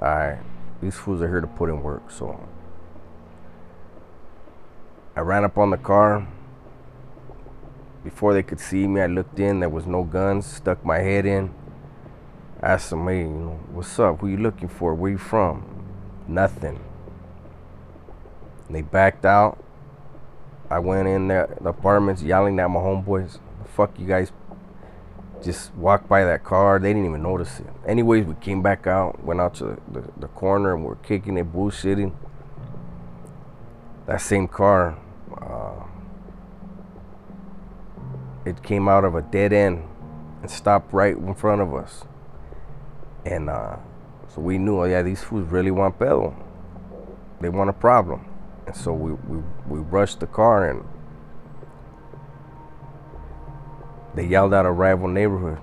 I 0.00 0.38
these 0.80 0.96
fools 0.96 1.20
are 1.20 1.28
here 1.28 1.40
to 1.40 1.46
put 1.46 1.68
in 1.68 1.82
work. 1.82 2.10
So 2.10 2.48
I 5.14 5.20
ran 5.20 5.44
up 5.44 5.58
on 5.58 5.70
the 5.70 5.76
car. 5.76 6.26
Before 8.02 8.32
they 8.32 8.42
could 8.42 8.60
see 8.60 8.86
me, 8.86 9.02
I 9.02 9.06
looked 9.06 9.38
in. 9.38 9.60
There 9.60 9.68
was 9.68 9.86
no 9.86 10.04
guns. 10.04 10.46
Stuck 10.46 10.84
my 10.84 10.98
head 11.00 11.26
in. 11.26 11.52
Asked 12.62 12.90
them, 12.90 13.06
hey, 13.06 13.20
you 13.20 13.28
know, 13.28 13.60
what's 13.72 13.98
up? 13.98 14.20
Who 14.20 14.28
you 14.28 14.38
looking 14.38 14.68
for? 14.68 14.94
Where 14.94 15.10
you 15.10 15.18
from? 15.18 15.64
Nothing. 16.26 16.80
And 18.66 18.76
they 18.76 18.82
backed 18.82 19.26
out. 19.26 19.62
I 20.70 20.78
went 20.78 21.08
in 21.08 21.28
there, 21.28 21.56
the 21.60 21.70
apartments, 21.70 22.22
yelling 22.22 22.58
at 22.60 22.70
my 22.70 22.78
homeboys. 22.78 23.38
Fuck 23.74 23.98
you 23.98 24.06
guys 24.06 24.32
just 25.42 25.74
walked 25.74 26.08
by 26.08 26.24
that 26.24 26.44
car. 26.44 26.78
They 26.78 26.92
didn't 26.92 27.06
even 27.06 27.22
notice 27.22 27.60
it. 27.60 27.66
Anyways, 27.86 28.26
we 28.26 28.34
came 28.34 28.62
back 28.62 28.86
out, 28.86 29.22
went 29.24 29.40
out 29.40 29.54
to 29.54 29.80
the, 29.90 30.04
the, 30.16 30.28
corner, 30.28 30.74
and 30.74 30.84
we're 30.84 30.96
kicking 30.96 31.36
it, 31.38 31.52
bullshitting. 31.52 32.12
That 34.06 34.20
same 34.20 34.48
car, 34.48 34.98
uh, 35.40 35.84
it 38.44 38.62
came 38.62 38.88
out 38.88 39.04
of 39.04 39.14
a 39.14 39.22
dead 39.22 39.52
end 39.52 39.84
and 40.42 40.50
stopped 40.50 40.92
right 40.92 41.16
in 41.16 41.34
front 41.34 41.60
of 41.60 41.74
us. 41.74 42.04
And 43.24 43.50
uh, 43.50 43.76
so 44.28 44.40
we 44.40 44.58
knew, 44.58 44.80
oh 44.80 44.84
yeah, 44.84 45.02
these 45.02 45.22
fools 45.22 45.48
really 45.48 45.70
want 45.70 45.98
pedo. 45.98 46.34
They 47.40 47.48
want 47.48 47.70
a 47.70 47.74
problem. 47.74 48.29
And 48.70 48.78
so 48.78 48.92
we, 48.92 49.14
we, 49.14 49.42
we 49.66 49.80
rushed 49.80 50.20
the 50.20 50.28
car 50.28 50.70
and 50.70 50.84
they 54.14 54.24
yelled 54.24 54.54
out 54.54 54.64
a 54.64 54.70
rival 54.70 55.08
neighborhood. 55.08 55.58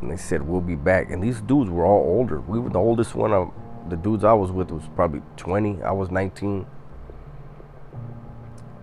And 0.00 0.10
they 0.10 0.16
said, 0.16 0.42
we'll 0.42 0.62
be 0.62 0.74
back. 0.74 1.10
And 1.10 1.22
these 1.22 1.40
dudes 1.40 1.70
were 1.70 1.86
all 1.86 2.02
older. 2.02 2.40
We 2.40 2.58
were 2.58 2.70
the 2.70 2.80
oldest 2.80 3.14
one 3.14 3.32
of 3.32 3.52
the 3.88 3.96
dudes 3.96 4.24
I 4.24 4.32
was 4.32 4.50
with 4.50 4.72
was 4.72 4.82
probably 4.96 5.22
20. 5.36 5.80
I 5.84 5.92
was 5.92 6.10
19. 6.10 6.66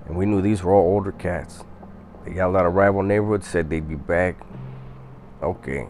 And 0.06 0.16
we 0.16 0.26
knew 0.26 0.42
these 0.42 0.64
were 0.64 0.74
all 0.74 0.88
older 0.88 1.12
cats. 1.12 1.66
They 2.24 2.36
yelled 2.36 2.56
out 2.56 2.66
a 2.66 2.70
rival 2.70 3.04
neighborhood, 3.04 3.44
said 3.44 3.70
they'd 3.70 3.86
be 3.86 3.96
back. 3.96 4.38
Okay. 5.44 5.90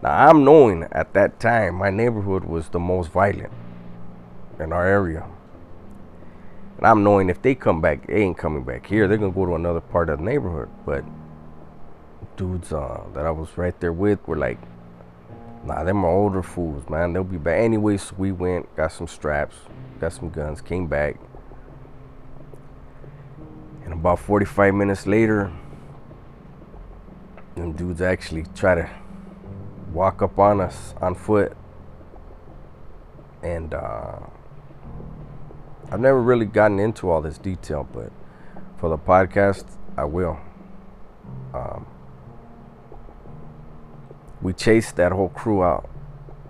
Now 0.00 0.28
I'm 0.28 0.44
knowing 0.44 0.86
at 0.92 1.12
that 1.14 1.40
time 1.40 1.74
my 1.74 1.90
neighborhood 1.90 2.44
was 2.44 2.68
the 2.68 2.78
most 2.78 3.10
violent 3.10 3.52
in 4.60 4.72
our 4.72 4.86
area. 4.86 5.26
And 6.76 6.86
I'm 6.86 7.02
knowing 7.02 7.30
if 7.30 7.40
they 7.40 7.54
come 7.54 7.80
back, 7.80 8.06
they 8.06 8.22
ain't 8.22 8.36
coming 8.36 8.62
back 8.62 8.86
here. 8.86 9.08
They're 9.08 9.16
gonna 9.16 9.32
go 9.32 9.46
to 9.46 9.54
another 9.54 9.80
part 9.80 10.10
of 10.10 10.18
the 10.18 10.24
neighborhood. 10.24 10.68
But 10.84 11.04
dudes 12.36 12.72
uh, 12.72 13.02
that 13.14 13.26
I 13.26 13.30
was 13.30 13.56
right 13.56 13.78
there 13.80 13.92
with 13.92 14.26
were 14.26 14.36
like, 14.36 14.58
nah, 15.64 15.84
them 15.84 16.04
are 16.04 16.10
older 16.10 16.42
fools, 16.42 16.88
man. 16.88 17.12
They'll 17.12 17.24
be 17.24 17.38
back. 17.38 17.60
Anyways, 17.60 18.12
we 18.12 18.32
went, 18.32 18.74
got 18.76 18.92
some 18.92 19.08
straps, 19.08 19.56
got 20.00 20.12
some 20.12 20.30
guns, 20.30 20.60
came 20.60 20.86
back. 20.86 21.16
And 23.84 23.92
about 23.92 24.18
45 24.18 24.74
minutes 24.74 25.06
later, 25.06 25.52
them 27.54 27.72
dudes 27.72 28.02
actually 28.02 28.44
try 28.54 28.74
to 28.74 28.90
walk 29.92 30.20
up 30.20 30.38
on 30.38 30.60
us 30.60 30.94
on 31.00 31.14
foot. 31.14 31.56
And 33.42 33.72
uh, 33.72 34.18
I've 35.90 36.00
never 36.00 36.20
really 36.20 36.46
gotten 36.46 36.80
into 36.80 37.10
all 37.10 37.22
this 37.22 37.38
detail, 37.38 37.88
but 37.92 38.10
for 38.78 38.88
the 38.88 38.98
podcast, 38.98 39.64
I 39.96 40.04
will. 40.04 40.38
Um, 41.54 41.86
we 44.42 44.52
chased 44.52 44.96
that 44.96 45.12
whole 45.12 45.28
crew 45.28 45.62
out 45.62 45.88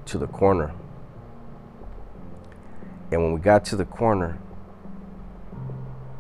to 0.06 0.18
the 0.18 0.26
corner. 0.26 0.72
And 3.12 3.22
when 3.22 3.32
we 3.32 3.40
got 3.40 3.64
to 3.66 3.76
the 3.76 3.84
corner, 3.84 4.38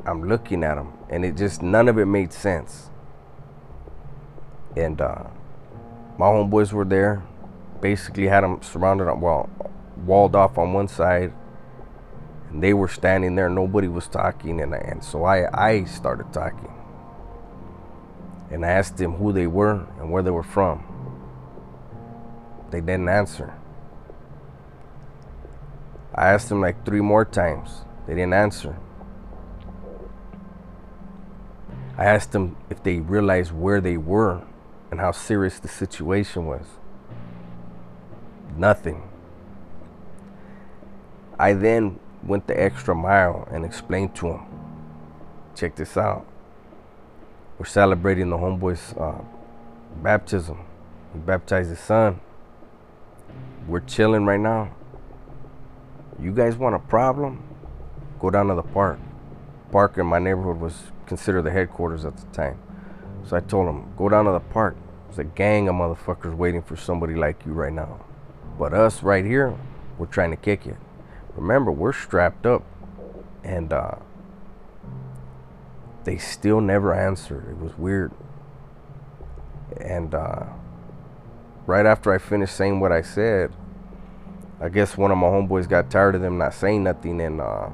I'm 0.04 0.28
looking 0.28 0.62
at 0.62 0.76
them, 0.76 0.92
and 1.08 1.24
it 1.24 1.36
just 1.36 1.62
none 1.62 1.88
of 1.88 1.98
it 1.98 2.06
made 2.06 2.32
sense. 2.32 2.90
And 4.76 5.00
uh, 5.00 5.24
my 6.18 6.26
homeboys 6.26 6.72
were 6.72 6.84
there, 6.84 7.22
basically 7.80 8.28
had 8.28 8.44
them 8.44 8.62
surrounded, 8.62 9.12
well, 9.16 9.48
walled 10.04 10.36
off 10.36 10.58
on 10.58 10.74
one 10.74 10.86
side, 10.86 11.32
and 12.50 12.62
they 12.62 12.74
were 12.74 12.88
standing 12.88 13.34
there. 13.34 13.48
Nobody 13.48 13.88
was 13.88 14.06
talking, 14.06 14.60
and 14.60 14.74
and 14.74 15.02
so 15.02 15.24
I 15.24 15.48
I 15.52 15.84
started 15.84 16.32
talking, 16.32 16.72
and 18.50 18.64
I 18.64 18.70
asked 18.70 18.96
them 18.96 19.14
who 19.14 19.32
they 19.32 19.46
were 19.46 19.86
and 19.98 20.10
where 20.10 20.22
they 20.22 20.30
were 20.30 20.42
from. 20.42 20.84
They 22.70 22.80
didn't 22.80 23.08
answer. 23.08 23.54
I 26.14 26.28
asked 26.28 26.48
them 26.48 26.60
like 26.60 26.84
three 26.84 27.00
more 27.00 27.24
times. 27.24 27.84
They 28.06 28.14
didn't 28.14 28.32
answer. 28.32 28.78
I 31.98 32.04
asked 32.04 32.32
them 32.32 32.56
if 32.68 32.82
they 32.82 33.00
realized 33.00 33.52
where 33.52 33.80
they 33.80 33.96
were 33.96 34.42
and 34.90 35.00
how 35.00 35.12
serious 35.12 35.58
the 35.58 35.68
situation 35.68 36.46
was. 36.46 36.66
Nothing. 38.56 39.08
I 41.38 41.52
then 41.52 41.98
went 42.26 42.46
the 42.46 42.60
extra 42.60 42.94
mile 42.94 43.48
and 43.50 43.64
explained 43.64 44.14
to 44.16 44.28
him. 44.32 44.46
check 45.54 45.76
this 45.76 45.96
out. 45.96 46.26
We're 47.58 47.66
celebrating 47.66 48.28
the 48.28 48.36
homeboy's 48.36 48.92
uh, 48.94 49.22
baptism. 50.02 50.58
He 51.12 51.18
baptized 51.18 51.70
his 51.70 51.78
son. 51.78 52.20
We're 53.66 53.80
chilling 53.80 54.26
right 54.26 54.40
now. 54.40 54.74
You 56.20 56.32
guys 56.32 56.56
want 56.56 56.74
a 56.74 56.78
problem? 56.78 57.42
Go 58.20 58.30
down 58.30 58.48
to 58.48 58.54
the 58.54 58.62
park. 58.62 58.98
Park 59.70 59.96
in 59.98 60.06
my 60.06 60.18
neighborhood 60.18 60.60
was 60.60 60.92
considered 61.06 61.42
the 61.42 61.50
headquarters 61.50 62.04
at 62.04 62.16
the 62.16 62.26
time. 62.26 62.58
So 63.24 63.36
I 63.36 63.40
told 63.40 63.68
him, 63.68 63.92
go 63.96 64.08
down 64.08 64.26
to 64.26 64.32
the 64.32 64.40
park. 64.40 64.76
There's 65.06 65.18
a 65.18 65.24
gang 65.24 65.68
of 65.68 65.74
motherfuckers 65.74 66.34
waiting 66.34 66.62
for 66.62 66.76
somebody 66.76 67.14
like 67.14 67.44
you 67.46 67.52
right 67.52 67.72
now. 67.72 68.04
But 68.58 68.72
us 68.72 69.02
right 69.02 69.24
here, 69.24 69.56
we're 69.98 70.06
trying 70.06 70.30
to 70.30 70.36
kick 70.36 70.66
it. 70.66 70.76
Remember, 71.36 71.70
we're 71.70 71.92
strapped 71.92 72.46
up. 72.46 72.64
And 73.44 73.72
uh, 73.72 73.96
they 76.04 76.18
still 76.18 76.60
never 76.60 76.94
answered. 76.94 77.48
It 77.48 77.58
was 77.58 77.76
weird. 77.78 78.12
And 79.80 80.14
uh, 80.14 80.46
right 81.66 81.86
after 81.86 82.12
I 82.12 82.18
finished 82.18 82.56
saying 82.56 82.80
what 82.80 82.92
I 82.92 83.02
said, 83.02 83.52
I 84.60 84.68
guess 84.68 84.96
one 84.96 85.10
of 85.10 85.18
my 85.18 85.26
homeboys 85.26 85.68
got 85.68 85.90
tired 85.90 86.14
of 86.14 86.22
them 86.22 86.38
not 86.38 86.54
saying 86.54 86.84
nothing 86.84 87.20
and 87.20 87.40
uh, 87.40 87.68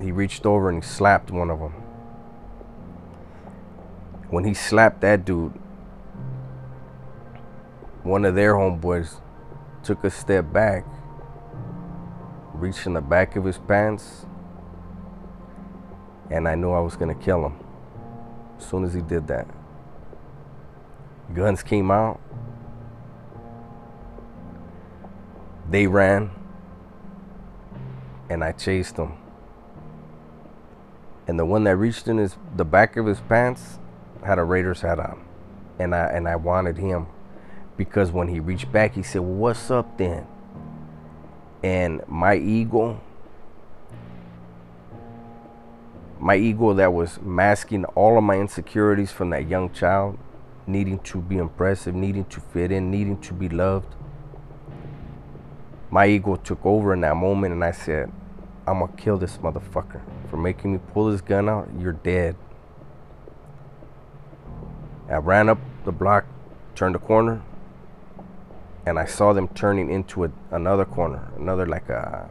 he 0.00 0.12
reached 0.12 0.46
over 0.46 0.68
and 0.68 0.82
he 0.82 0.88
slapped 0.88 1.30
one 1.30 1.50
of 1.50 1.58
them. 1.58 1.72
When 4.30 4.44
he 4.44 4.54
slapped 4.54 5.00
that 5.00 5.24
dude, 5.24 5.52
one 8.02 8.24
of 8.24 8.34
their 8.34 8.54
homeboys 8.54 9.20
took 9.82 10.04
a 10.04 10.10
step 10.10 10.52
back, 10.52 10.84
reached 12.60 12.86
in 12.86 12.94
the 12.94 13.00
back 13.00 13.36
of 13.36 13.44
his 13.44 13.58
pants, 13.58 14.26
and 16.30 16.48
I 16.48 16.54
knew 16.54 16.72
I 16.72 16.80
was 16.80 16.96
to 17.16 17.24
kill 17.24 17.46
him 17.46 17.58
as 18.58 18.66
soon 18.66 18.84
as 18.84 18.94
he 18.94 19.02
did 19.02 19.26
that. 19.28 19.46
Guns 21.34 21.62
came 21.62 21.90
out. 21.90 22.20
They 25.70 25.86
ran. 25.86 26.30
and 28.30 28.44
I 28.44 28.52
chased 28.52 28.96
them. 28.96 29.14
And 31.28 31.38
the 31.38 31.46
one 31.46 31.64
that 31.64 31.76
reached 31.76 32.08
in 32.08 32.18
his 32.18 32.36
the 32.56 32.64
back 32.64 32.96
of 32.96 33.06
his 33.06 33.20
pants 33.20 33.78
had 34.24 34.38
a 34.38 34.44
Raiders 34.44 34.82
hat 34.82 34.98
on. 35.00 35.24
And 35.78 35.94
I 35.94 36.06
and 36.06 36.28
I 36.28 36.36
wanted 36.36 36.78
him 36.78 37.06
because 37.76 38.12
when 38.12 38.28
he 38.28 38.40
reached 38.40 38.72
back 38.72 38.94
he 38.94 39.02
said, 39.02 39.22
well, 39.22 39.32
"What's 39.32 39.70
up 39.70 39.98
then?" 39.98 40.26
And 41.62 42.02
my 42.08 42.36
ego 42.36 43.00
my 46.20 46.36
ego 46.36 46.74
that 46.74 46.92
was 46.92 47.18
masking 47.22 47.86
all 47.96 48.18
of 48.18 48.22
my 48.22 48.36
insecurities 48.36 49.10
from 49.10 49.30
that 49.30 49.48
young 49.48 49.72
child, 49.72 50.18
needing 50.66 50.98
to 50.98 51.18
be 51.18 51.38
impressive, 51.38 51.94
needing 51.94 52.26
to 52.26 52.40
fit 52.40 52.70
in, 52.70 52.90
needing 52.90 53.18
to 53.22 53.32
be 53.32 53.48
loved. 53.48 53.94
My 55.90 56.06
ego 56.06 56.36
took 56.36 56.64
over 56.64 56.92
in 56.92 57.00
that 57.00 57.16
moment, 57.16 57.54
and 57.54 57.64
I 57.64 57.70
said, 57.70 58.12
I'm 58.66 58.80
gonna 58.80 58.92
kill 58.92 59.16
this 59.16 59.38
motherfucker 59.38 60.02
for 60.28 60.36
making 60.36 60.74
me 60.74 60.80
pull 60.92 61.10
this 61.10 61.22
gun 61.22 61.48
out. 61.48 61.68
You're 61.78 61.94
dead. 61.94 62.36
I 65.08 65.16
ran 65.16 65.48
up 65.48 65.58
the 65.84 65.90
block, 65.90 66.26
turned 66.74 66.94
the 66.94 66.98
corner, 67.00 67.42
and 68.86 68.98
I 68.98 69.04
saw 69.04 69.32
them 69.32 69.48
turning 69.48 69.90
into 69.90 70.24
a, 70.24 70.30
another 70.50 70.84
corner, 70.84 71.28
another 71.36 71.66
like 71.66 71.88
a, 71.88 72.30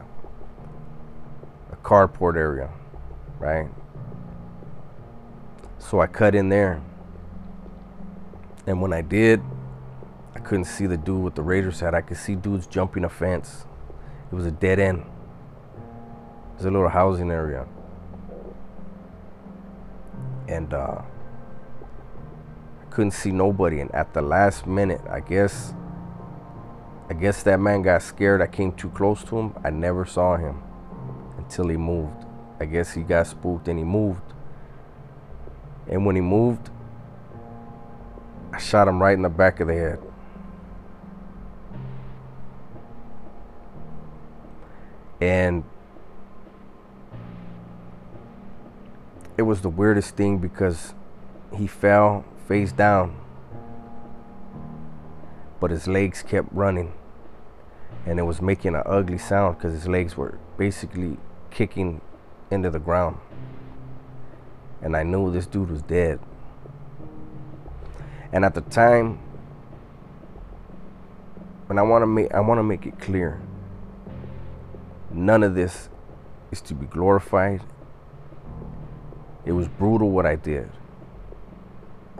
a 1.72 1.76
carport 1.76 2.36
area, 2.36 2.70
right? 3.38 3.68
So 5.78 6.00
I 6.00 6.06
cut 6.06 6.34
in 6.34 6.48
there. 6.48 6.82
And 8.66 8.82
when 8.82 8.92
I 8.92 9.00
did, 9.00 9.40
I 10.34 10.38
couldn't 10.38 10.66
see 10.66 10.86
the 10.86 10.96
dude 10.96 11.22
with 11.22 11.34
the 11.34 11.42
Raiders 11.42 11.80
hat. 11.80 11.94
I 11.94 12.00
could 12.00 12.16
see 12.16 12.34
dudes 12.34 12.66
jumping 12.66 13.04
a 13.04 13.08
fence. 13.08 13.64
It 14.30 14.34
was 14.34 14.46
a 14.46 14.50
dead 14.50 14.78
end. 14.78 15.00
It 15.00 16.56
was 16.56 16.66
a 16.66 16.70
little 16.70 16.88
housing 16.88 17.30
area. 17.30 17.66
And 20.48 20.74
uh, 20.74 21.02
I 22.80 22.84
couldn't 22.90 23.12
see 23.12 23.32
nobody. 23.32 23.80
And 23.80 23.92
at 23.94 24.12
the 24.12 24.22
last 24.22 24.66
minute, 24.66 25.00
I 25.08 25.20
guess 25.20 25.74
I 27.10 27.12
guess 27.12 27.42
that 27.42 27.58
man 27.58 27.82
got 27.82 28.02
scared. 28.02 28.40
I 28.40 28.46
came 28.46 28.70
too 28.70 28.88
close 28.90 29.24
to 29.24 29.36
him. 29.36 29.54
I 29.64 29.70
never 29.70 30.06
saw 30.06 30.36
him 30.36 30.62
until 31.38 31.66
he 31.66 31.76
moved. 31.76 32.24
I 32.60 32.66
guess 32.66 32.92
he 32.92 33.02
got 33.02 33.26
spooked 33.26 33.66
and 33.66 33.76
he 33.76 33.84
moved. 33.84 34.22
And 35.88 36.06
when 36.06 36.14
he 36.14 36.22
moved, 36.22 36.70
I 38.52 38.58
shot 38.58 38.86
him 38.86 39.02
right 39.02 39.14
in 39.14 39.22
the 39.22 39.28
back 39.28 39.58
of 39.58 39.66
the 39.66 39.74
head. 39.74 39.98
And 45.20 45.64
it 49.36 49.42
was 49.42 49.62
the 49.62 49.68
weirdest 49.68 50.14
thing 50.14 50.38
because 50.38 50.94
he 51.52 51.66
fell 51.66 52.24
face 52.46 52.70
down, 52.70 53.16
but 55.58 55.72
his 55.72 55.88
legs 55.88 56.22
kept 56.22 56.48
running. 56.52 56.92
And 58.06 58.18
it 58.18 58.22
was 58.22 58.40
making 58.40 58.74
an 58.74 58.82
ugly 58.86 59.18
sound 59.18 59.58
because 59.58 59.74
his 59.74 59.86
legs 59.86 60.16
were 60.16 60.38
basically 60.56 61.16
kicking 61.50 62.00
into 62.50 62.70
the 62.70 62.78
ground 62.78 63.18
and 64.82 64.96
I 64.96 65.02
knew 65.02 65.30
this 65.30 65.46
dude 65.46 65.70
was 65.70 65.82
dead. 65.82 66.20
And 68.32 68.44
at 68.44 68.54
the 68.54 68.60
time, 68.62 69.18
and 71.68 71.78
I 71.78 71.82
want 71.82 72.02
to 72.02 72.06
make 72.06 72.32
I 72.32 72.40
want 72.40 72.58
to 72.58 72.62
make 72.62 72.86
it 72.86 72.98
clear, 72.98 73.40
none 75.10 75.42
of 75.42 75.54
this 75.54 75.88
is 76.50 76.60
to 76.62 76.74
be 76.74 76.86
glorified. 76.86 77.62
It 79.44 79.52
was 79.52 79.68
brutal 79.68 80.10
what 80.10 80.26
I 80.26 80.36
did. 80.36 80.70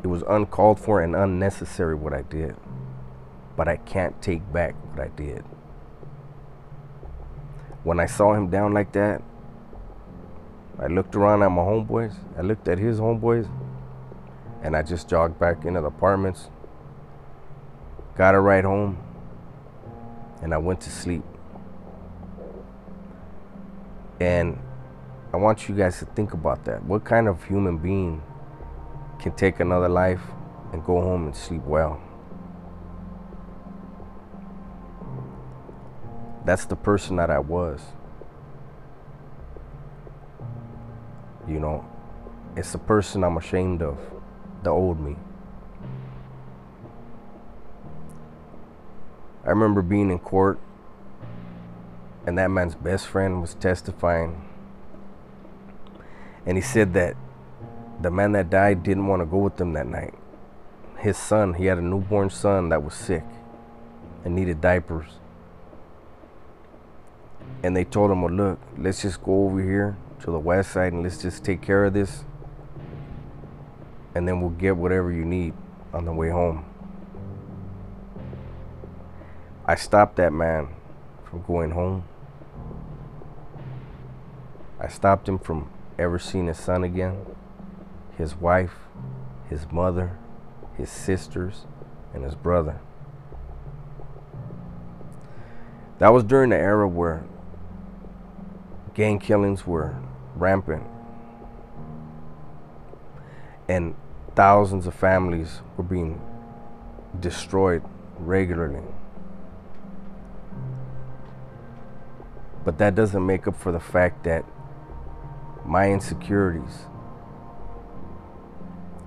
It 0.03 0.07
was 0.07 0.23
uncalled 0.29 0.81
for 0.81 1.03
and 1.03 1.14
unnecessary 1.14 1.94
what 1.94 2.14
I 2.14 2.23
did. 2.23 2.57
But 3.57 3.68
I 3.68 3.77
can't 3.77 4.21
take 4.23 4.51
back 4.53 4.75
what 4.90 5.01
I 5.01 5.09
did. 5.09 5.44
When 7.83 7.99
I 7.99 8.07
saw 8.07 8.35
him 8.35 8.51
down 8.51 8.75
like 8.75 8.93
that, 8.93 9.23
I 10.79 10.87
looked 10.87 11.14
around 11.14 11.43
at 11.43 11.51
my 11.51 11.62
homeboys. 11.62 12.14
I 12.37 12.43
looked 12.43 12.69
at 12.69 12.79
his 12.79 13.01
homeboys. 13.01 13.49
And 14.62 14.77
I 14.77 14.83
just 14.83 15.09
jogged 15.09 15.38
back 15.38 15.64
into 15.64 15.81
the 15.81 15.87
apartments. 15.87 16.49
Got 18.16 18.35
a 18.35 18.40
ride 18.40 18.64
home. 18.64 18.99
And 20.43 20.53
I 20.53 20.59
went 20.59 20.83
to 20.83 20.90
sleep. 20.90 21.23
And 24.21 24.59
I 25.33 25.38
want 25.38 25.69
you 25.69 25.75
guys 25.75 25.99
to 26.01 26.05
think 26.05 26.35
about 26.35 26.64
that. 26.66 26.85
What 26.85 27.05
kind 27.05 27.29
of 27.29 27.45
human 27.45 27.79
being 27.79 28.23
can 29.19 29.33
take 29.33 29.61
another 29.61 29.88
life 29.88 30.21
and 30.73 30.85
go 30.85 31.01
home 31.01 31.27
and 31.27 31.35
sleep 31.35 31.62
well? 31.64 32.03
That's 36.44 36.64
the 36.64 36.76
person 36.76 37.16
that 37.16 37.31
I 37.31 37.38
was. 37.38 37.81
You 41.46 41.61
know, 41.61 41.85
it's 42.57 42.72
the 42.72 42.79
person 42.79 43.24
I'm 43.24 43.37
ashamed 43.37 43.83
of, 43.83 43.98
the 44.62 44.70
old 44.70 45.00
me. 45.00 45.16
I 49.44 49.50
remember 49.50 49.83
being 49.83 50.11
in 50.11 50.18
court 50.18 50.61
and 52.26 52.37
that 52.38 52.50
man's 52.50 52.74
best 52.74 53.07
friend 53.07 53.40
was 53.40 53.55
testifying. 53.55 54.44
And 56.46 56.57
he 56.57 56.62
said 56.62 56.94
that 56.94 57.16
the 58.00 58.11
man 58.11 58.33
that 58.33 58.50
died 58.50 58.83
didn't 58.83 59.07
want 59.07 59.22
to 59.22 59.26
go 59.26 59.38
with 59.38 59.57
them 59.57 59.72
that 59.74 59.87
night. 59.87 60.14
His 60.98 61.16
son, 61.16 61.55
he 61.55 61.66
had 61.66 61.79
a 61.79 61.83
newborn 61.83 62.31
son 62.31 62.68
that 62.68 62.83
was 62.83 62.94
sick 62.94 63.24
and 64.24 64.35
needed 64.35 64.61
diapers. 64.61 65.19
And 67.62 67.77
they 67.77 67.85
told 67.85 68.11
him, 68.11 68.23
well, 68.23 68.33
look, 68.33 68.59
let's 68.79 69.03
just 69.03 69.23
go 69.23 69.44
over 69.44 69.62
here 69.62 69.96
to 70.20 70.31
the 70.31 70.38
west 70.38 70.73
side 70.73 70.92
and 70.92 71.03
let's 71.03 71.20
just 71.20 71.44
take 71.44 71.61
care 71.61 71.85
of 71.85 71.92
this. 71.92 72.25
And 74.14 74.27
then 74.27 74.40
we'll 74.40 74.51
get 74.51 74.77
whatever 74.77 75.12
you 75.12 75.25
need 75.25 75.55
on 75.92 76.05
the 76.05 76.12
way 76.12 76.31
home. 76.31 76.64
I 79.66 79.75
stopped 79.75 80.16
that 80.16 80.33
man 80.33 80.68
from 81.25 81.42
going 81.42 81.73
home. 81.73 82.05
I 84.81 84.88
stopped 84.88 85.29
him 85.29 85.38
from 85.38 85.70
ever 85.99 86.18
seeing 86.18 86.46
his 86.46 86.59
son 86.59 86.83
again, 86.83 87.27
his 88.16 88.35
wife, 88.35 88.75
his 89.49 89.70
mother, 89.70 90.18
his 90.77 90.90
sisters, 90.90 91.66
and 92.14 92.25
his 92.25 92.35
brother. 92.35 92.81
That 95.99 96.14
was 96.14 96.25
during 96.25 96.51
the 96.51 96.57
era 96.57 96.88
where 96.88 97.25
gang 98.94 99.18
killings 99.18 99.66
were 99.66 99.94
rampant. 100.37 100.85
And 103.68 103.94
thousands 104.35 104.87
of 104.87 104.94
families 104.94 105.61
were 105.76 105.85
being 105.85 106.20
destroyed 107.18 107.83
regularly. 108.18 108.83
But 112.64 112.79
that 112.79 112.94
doesn't 112.94 113.24
make 113.24 113.46
up 113.46 113.57
for 113.57 113.72
the 113.72 113.81
fact 113.81 114.24
that 114.24 114.44
my 115.64 115.90
insecurities 115.90 116.87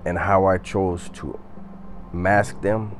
and 0.04 0.18
how 0.18 0.46
I 0.46 0.58
chose 0.58 1.08
to 1.14 1.38
mask 2.12 2.60
them 2.62 2.96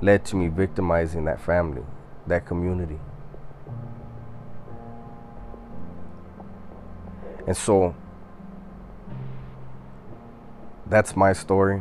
led 0.00 0.24
to 0.26 0.36
me 0.36 0.48
victimizing 0.48 1.24
that 1.24 1.40
family, 1.40 1.82
that 2.26 2.46
community. 2.46 2.98
And 7.48 7.56
so 7.56 7.94
that's 10.84 11.16
my 11.16 11.32
story. 11.32 11.80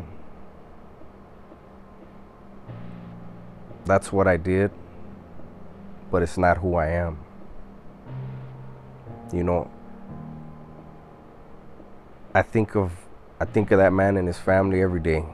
That's 3.84 4.10
what 4.14 4.30
I 4.30 4.38
did, 4.38 4.72
but 6.10 6.22
it's 6.24 6.38
not 6.38 6.60
who 6.60 6.76
I 6.76 6.88
am. 6.92 7.20
You 9.34 9.44
know, 9.44 9.70
I 12.34 12.44
think 12.44 12.74
of 12.78 12.94
I 13.38 13.44
think 13.44 13.70
of 13.72 13.80
that 13.80 13.92
man 13.92 14.16
and 14.16 14.26
his 14.26 14.40
family 14.40 14.82
every 14.82 15.02
day. 15.02 15.26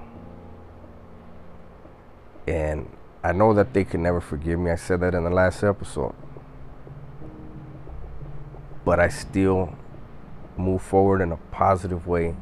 And 2.47 2.89
I 3.23 3.33
know 3.33 3.53
that 3.53 3.75
they 3.75 3.83
can 3.83 4.01
never 4.01 4.19
forgive 4.19 4.57
me. 4.57 4.71
I 4.71 4.77
said 4.77 5.01
that 5.01 5.13
in 5.13 5.25
the 5.25 5.29
last 5.29 5.63
episode. 5.63 6.15
But 8.83 8.99
I 8.99 9.09
still 9.09 9.77
move 10.57 10.81
forward 10.81 11.21
in 11.21 11.31
a 11.31 11.37
positive 11.51 12.07
way 12.07 12.35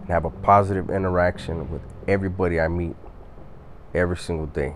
and 0.00 0.08
have 0.08 0.24
a 0.24 0.30
positive 0.30 0.90
interaction 0.90 1.70
with 1.70 1.82
everybody 2.08 2.60
I 2.60 2.68
meet 2.68 2.96
every 3.94 4.16
single 4.16 4.46
day. 4.46 4.74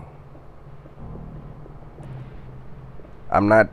I'm 3.31 3.47
not 3.47 3.69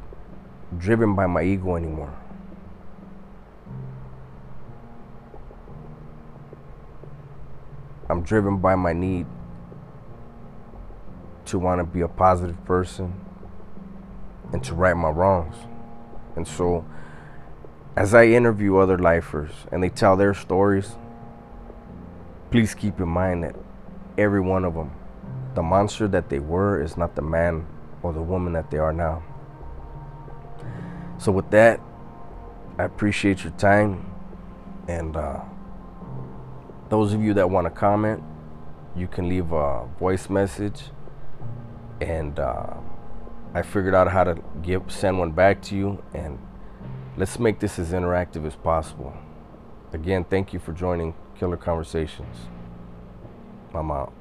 driven 0.79 1.15
by 1.15 1.27
my 1.27 1.43
ego 1.43 1.77
anymore. 1.77 2.17
I'm 8.09 8.23
driven 8.23 8.59
by 8.59 8.75
my 8.75 8.93
need 8.93 9.27
to 11.47 11.59
want 11.59 11.81
to 11.81 11.85
be 11.85 12.01
a 12.01 12.09
positive 12.09 12.63
person 12.65 13.19
and 14.53 14.63
to 14.65 14.75
right 14.75 14.97
my 14.97 15.09
wrongs. 15.09 15.57
And 16.37 16.47
so, 16.47 16.85
as 17.97 18.15
I 18.15 18.27
interview 18.27 18.77
other 18.77 18.99
lifers 18.99 19.51
and 19.71 19.83
they 19.83 19.91
tell 19.91 20.17
their 20.17 20.35
stories, 20.35 20.97
please 22.51 22.75
keep 22.75 23.01
in 23.01 23.09
mind 23.09 23.45
that 23.45 23.57
every 24.17 24.41
one 24.41 24.65
of 24.65 24.75
them, 24.75 24.93
the 25.55 25.63
monster 25.63 26.09
that 26.09 26.31
they 26.31 26.39
were 26.39 26.81
is 26.81 26.97
not 26.97 27.15
the 27.15 27.23
man 27.23 27.67
or 28.03 28.13
the 28.13 28.23
woman 28.23 28.55
that 28.55 28.71
they 28.71 28.79
are 28.79 28.93
now. 28.93 29.23
So, 31.19 31.31
with 31.31 31.51
that, 31.51 31.81
I 32.79 32.85
appreciate 32.85 33.45
your 33.45 33.53
time. 33.53 34.11
And 34.89 35.17
uh, 35.17 35.41
those 36.89 37.13
of 37.13 37.23
you 37.23 37.35
that 37.35 37.49
want 37.49 37.67
to 37.67 37.71
comment, 37.71 38.23
you 38.97 39.07
can 39.07 39.29
leave 39.29 39.53
a 39.53 39.87
voice 39.99 40.29
message. 40.29 40.83
And 42.01 42.41
uh, 42.41 42.75
I 43.55 43.63
figured 43.63 43.95
out 43.95 44.09
how 44.11 44.25
to 44.25 44.43
give 44.63 44.91
send 44.91 45.19
one 45.19 45.33
back 45.33 45.63
to 45.63 45.77
you. 45.77 46.03
And 46.15 46.39
let's 47.17 47.39
make 47.39 47.61
this 47.61 47.79
as 47.79 47.93
interactive 47.93 48.47
as 48.47 48.57
possible. 48.57 49.13
Again, 49.93 50.25
thank 50.25 50.53
you 50.53 50.59
for 50.59 50.73
joining 50.73 51.15
Killer 51.39 51.57
Conversations. 51.57 52.37
I'm 53.75 53.91
out. 53.91 54.13